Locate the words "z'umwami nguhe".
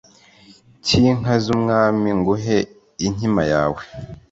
1.43-2.57